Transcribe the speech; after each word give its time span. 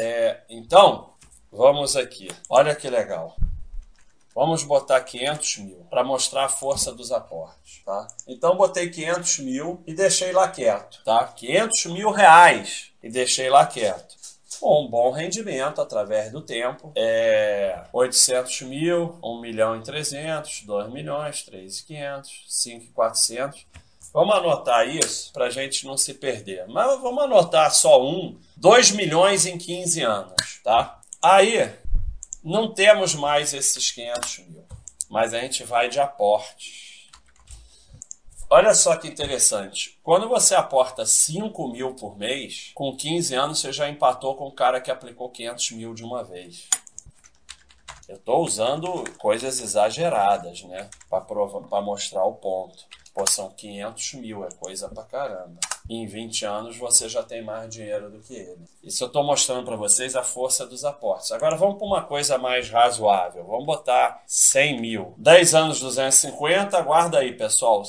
É, 0.00 0.40
então, 0.48 1.14
vamos 1.50 1.96
aqui. 1.96 2.28
Olha 2.48 2.74
que 2.74 2.88
legal. 2.88 3.36
Vamos 4.36 4.62
botar 4.64 5.00
500 5.00 5.56
mil 5.58 5.86
para 5.88 6.04
mostrar 6.04 6.44
a 6.44 6.48
força 6.50 6.92
dos 6.92 7.10
aportes, 7.10 7.82
tá? 7.86 8.06
Então 8.28 8.54
botei 8.54 8.90
500 8.90 9.38
mil 9.38 9.82
e 9.86 9.94
deixei 9.94 10.30
lá 10.30 10.46
quieto, 10.46 11.02
tá? 11.06 11.24
500 11.24 11.86
mil 11.86 12.10
reais 12.10 12.92
e 13.02 13.08
deixei 13.08 13.48
lá 13.48 13.64
quieto. 13.64 14.14
Com 14.60 14.84
um 14.84 14.90
bom 14.90 15.10
rendimento 15.10 15.80
através 15.80 16.30
do 16.30 16.42
tempo. 16.42 16.92
É 16.94 17.84
800 17.94 18.60
mil, 18.62 19.18
1 19.22 19.40
milhão 19.40 19.74
e 19.74 19.82
300, 19.82 20.64
2 20.64 20.92
milhões, 20.92 21.42
3,500, 21.42 22.44
5,400. 22.46 23.66
Vamos 24.12 24.36
anotar 24.36 24.86
isso 24.86 25.32
para 25.32 25.46
a 25.46 25.50
gente 25.50 25.86
não 25.86 25.96
se 25.96 26.12
perder. 26.12 26.66
Mas 26.68 27.00
vamos 27.00 27.24
anotar 27.24 27.70
só 27.70 28.02
um, 28.02 28.38
2 28.56 28.92
milhões 28.92 29.44
em 29.44 29.58
15 29.58 30.02
anos, 30.02 30.60
tá? 30.64 31.00
Aí, 31.22 31.70
não 32.42 32.72
temos 32.72 33.14
mais 33.14 33.52
esses 33.52 33.90
500 33.90 34.38
mil, 34.48 34.64
mas 35.10 35.34
a 35.34 35.40
gente 35.40 35.62
vai 35.64 35.88
de 35.88 36.00
aporte. 36.00 37.10
Olha 38.48 38.72
só 38.72 38.96
que 38.96 39.08
interessante. 39.08 39.98
Quando 40.02 40.28
você 40.28 40.54
aporta 40.54 41.04
5 41.04 41.68
mil 41.68 41.94
por 41.94 42.16
mês, 42.16 42.70
com 42.74 42.96
15 42.96 43.34
anos 43.34 43.58
você 43.58 43.72
já 43.72 43.88
empatou 43.88 44.36
com 44.36 44.46
o 44.46 44.52
cara 44.52 44.80
que 44.80 44.90
aplicou 44.90 45.28
500 45.28 45.72
mil 45.72 45.92
de 45.92 46.04
uma 46.04 46.22
vez. 46.22 46.68
Eu 48.08 48.14
estou 48.14 48.44
usando 48.44 49.04
coisas 49.18 49.60
exageradas, 49.60 50.62
né? 50.62 50.88
Para 51.10 51.82
mostrar 51.82 52.24
o 52.24 52.34
ponto. 52.34 52.84
Pô, 53.16 53.26
são 53.26 53.48
500 53.48 54.12
mil, 54.14 54.44
é 54.44 54.50
coisa 54.60 54.90
pra 54.90 55.02
caramba. 55.02 55.58
E 55.88 55.94
em 55.94 56.06
20 56.06 56.44
anos 56.44 56.76
você 56.76 57.08
já 57.08 57.22
tem 57.22 57.42
mais 57.42 57.72
dinheiro 57.72 58.10
do 58.10 58.18
que 58.18 58.34
ele. 58.34 58.60
Isso 58.84 59.02
eu 59.02 59.06
estou 59.06 59.24
mostrando 59.24 59.64
para 59.64 59.74
vocês 59.74 60.14
a 60.14 60.22
força 60.22 60.66
dos 60.66 60.84
aportes. 60.84 61.32
Agora 61.32 61.56
vamos 61.56 61.78
para 61.78 61.86
uma 61.86 62.02
coisa 62.02 62.36
mais 62.36 62.68
razoável. 62.68 63.42
Vamos 63.46 63.64
botar 63.64 64.22
100 64.26 64.80
mil. 64.82 65.14
10 65.16 65.54
anos 65.54 65.80
250, 65.80 66.78
guarda 66.82 67.20
aí, 67.20 67.32
pessoal. 67.32 67.82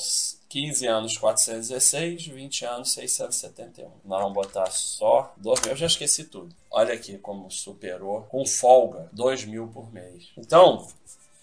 15 0.48 0.86
anos 0.86 1.18
416, 1.18 2.26
20 2.28 2.64
anos 2.64 2.92
671. 2.92 3.90
Nós 4.06 4.22
vamos 4.22 4.32
botar 4.32 4.70
só 4.70 5.34
2 5.36 5.60
mil. 5.60 5.70
Eu 5.72 5.76
já 5.76 5.86
esqueci 5.88 6.24
tudo. 6.24 6.56
Olha 6.70 6.94
aqui 6.94 7.18
como 7.18 7.50
superou 7.50 8.22
com 8.30 8.46
folga 8.46 9.10
2 9.12 9.44
mil 9.44 9.68
por 9.68 9.92
mês. 9.92 10.30
Então, 10.38 10.88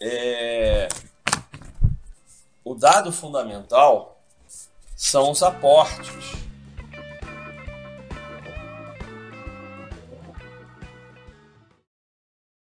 é... 0.02 0.88
dado 2.86 3.12
fundamental 3.12 4.16
são 4.96 5.32
os 5.32 5.42
aportes. 5.42 6.45